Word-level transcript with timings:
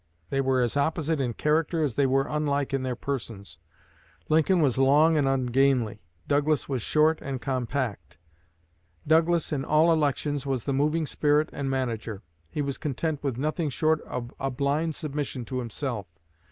They 0.31 0.41
were 0.41 0.61
as 0.63 0.75
opposite 0.75 1.21
in 1.21 1.35
character 1.35 1.83
as 1.83 1.93
they 1.93 2.07
were 2.07 2.25
unlike 2.27 2.73
in 2.73 2.81
their 2.81 2.95
persons. 2.95 3.59
Lincoln 4.29 4.59
was 4.59 4.79
long 4.79 5.15
and 5.15 5.27
ungainly; 5.27 6.01
Douglas 6.27 6.67
was 6.67 6.81
short 6.81 7.21
and 7.21 7.39
compact. 7.39 8.17
Douglas, 9.05 9.53
in 9.53 9.63
all 9.63 9.93
elections, 9.93 10.43
was 10.43 10.63
the 10.63 10.73
moving 10.73 11.05
spirit 11.05 11.51
and 11.53 11.69
manager. 11.69 12.23
He 12.49 12.63
was 12.63 12.79
content 12.79 13.23
with 13.23 13.37
nothing 13.37 13.69
short 13.69 14.01
of 14.07 14.33
a 14.39 14.49
blind 14.49 14.95
submission 14.95 15.45
to 15.45 15.59
himself. 15.59 16.07